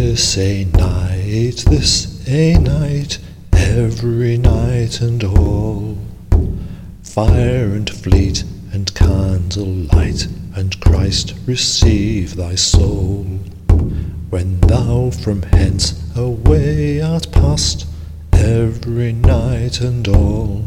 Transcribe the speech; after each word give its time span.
This 0.00 0.38
a 0.38 0.64
night, 0.64 1.64
this 1.66 2.24
a 2.28 2.56
night, 2.56 3.18
every 3.52 4.38
night 4.38 5.00
and 5.00 5.24
all. 5.24 5.98
Fire 7.02 7.72
and 7.74 7.90
fleet 7.90 8.44
and 8.72 8.94
candlelight, 8.94 10.28
and 10.54 10.78
Christ 10.80 11.34
receive 11.46 12.36
thy 12.36 12.54
soul. 12.54 13.24
When 14.30 14.60
thou 14.60 15.10
from 15.10 15.42
hence 15.42 16.00
away 16.16 17.00
art 17.00 17.32
past, 17.32 17.84
every 18.32 19.12
night 19.12 19.80
and 19.80 20.06
all. 20.06 20.64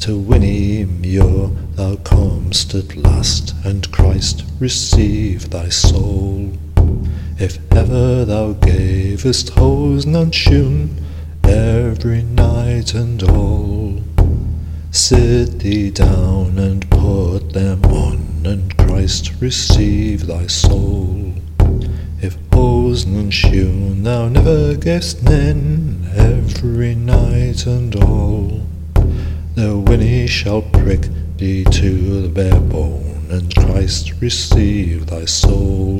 To 0.00 0.18
Whinny 0.18 0.86
Muir 0.86 1.50
thou 1.74 1.96
comest 1.96 2.74
at 2.74 2.96
last, 2.96 3.54
and 3.62 3.92
Christ 3.92 4.44
receive 4.58 5.50
thy 5.50 5.68
soul. 5.68 6.52
If 7.42 7.58
ever 7.72 8.24
thou 8.24 8.52
gavest 8.52 9.48
hosen 9.48 10.14
and 10.14 10.32
shoon 10.32 11.04
every 11.42 12.22
night 12.22 12.94
and 12.94 13.20
all, 13.24 14.00
sit 14.92 15.58
thee 15.58 15.90
down 15.90 16.56
and 16.56 16.88
put 16.88 17.52
them 17.52 17.82
on, 17.86 18.42
and 18.44 18.78
Christ 18.78 19.32
receive 19.40 20.28
thy 20.28 20.46
soul. 20.46 21.34
If 22.20 22.38
hosen 22.54 23.16
and 23.16 23.34
shoon 23.34 24.04
thou 24.04 24.28
never 24.28 24.76
gavest 24.76 25.24
nen 25.24 26.06
every 26.14 26.94
night 26.94 27.66
and 27.66 27.96
all, 27.96 28.60
the 29.56 29.76
whinny 29.84 30.28
shall 30.28 30.62
prick 30.62 31.08
thee 31.38 31.64
to 31.64 32.22
the 32.22 32.28
bare 32.28 32.60
bone, 32.60 33.26
and 33.30 33.52
Christ 33.56 34.12
receive 34.20 35.06
thy 35.06 35.24
soul. 35.24 35.91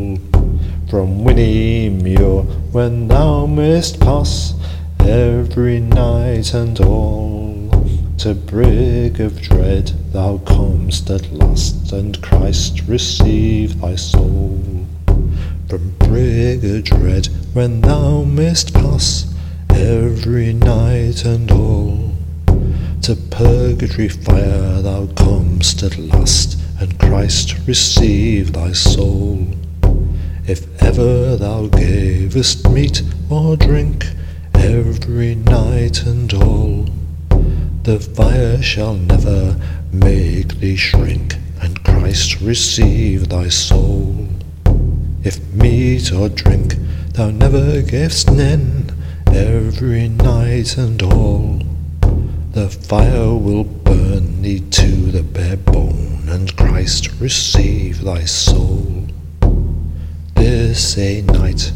From 0.93 1.25
Whinny 1.25 1.89
Muir, 1.89 2.43
when 2.71 3.09
thou 3.09 3.47
mayst 3.47 3.99
pass 3.99 4.53
every 5.01 5.81
night 5.81 6.53
and 6.53 6.79
all, 6.83 7.71
to 8.19 8.35
Brig 8.35 9.19
of 9.19 9.41
Dread 9.41 9.93
thou 10.13 10.37
comest 10.45 11.09
at 11.09 11.33
last, 11.33 11.93
and 11.93 12.21
Christ 12.21 12.83
receive 12.87 13.81
thy 13.81 13.95
soul. 13.95 14.61
From 15.67 15.95
Brig 15.99 16.63
of 16.63 16.85
Dread, 16.85 17.29
when 17.55 17.81
thou 17.81 18.25
mayst 18.25 18.75
pass 18.75 19.35
every 19.71 20.53
night 20.53 21.25
and 21.25 21.51
all, 21.51 22.13
to 23.01 23.17
purgatory 23.31 24.11
fire 24.11 24.83
thou 24.83 25.07
comest 25.17 25.83
at 25.85 25.97
last, 25.97 26.59
and 26.79 26.99
Christ 26.99 27.57
receive 27.67 28.53
thy 28.53 28.73
soul. 28.73 29.47
If 30.45 30.83
ever 30.83 31.37
thou 31.37 31.69
gavest 31.69 32.69
meat 32.69 33.03
or 33.31 33.57
drink 33.57 34.07
every 34.55 35.37
night 35.37 36.03
and 36.03 36.35
all, 36.35 36.89
the 37.85 38.01
fire 38.01 38.61
shall 38.61 38.95
never 38.95 39.57
make 39.93 40.59
thee 40.59 40.75
shrink, 40.75 41.37
and 41.61 41.85
Christ 41.85 42.41
receive 42.41 43.29
thy 43.29 43.51
soul. 43.51 44.27
If 45.23 45.39
meat 45.53 46.13
or 46.13 46.29
drink 46.29 46.75
thou 47.13 47.31
never 47.31 47.81
gavest 47.81 48.33
nen 48.33 48.91
every 49.29 50.09
night 50.09 50.77
and 50.77 51.01
all, 51.05 51.63
the 52.51 52.69
fire 52.69 53.33
will 53.33 53.63
burn 53.63 54.43
thee 54.43 54.59
to 54.59 55.13
the 55.13 55.23
bare 55.23 55.57
bone, 55.57 56.25
and 56.29 56.57
Christ 56.57 57.13
receive 57.21 58.03
thy 58.03 58.25
soul. 58.25 59.02
This 60.73 60.97
a 60.97 61.21
night, 61.21 61.71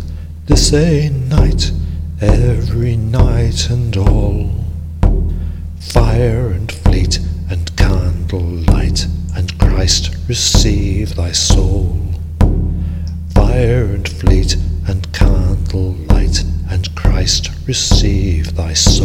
the 0.47 0.57
a 0.73 1.11
night, 1.11 1.71
every 2.19 2.97
night 2.97 3.69
and 3.69 3.95
all. 3.95 4.65
Fire 5.79 6.49
and 6.49 6.73
fleet 6.73 7.19
and 7.51 7.77
candlelight, 7.77 9.07
and 9.37 9.61
Christ 9.61 10.17
receive 10.27 11.15
thy 11.15 11.33
soul. 11.33 12.01
Fire 13.35 13.85
and 13.85 14.09
fleet 14.09 14.57
and 14.89 15.13
candlelight, 15.13 16.43
and 16.71 16.97
Christ 16.97 17.51
receive 17.67 18.57
thy 18.57 18.73
soul. 18.73 18.96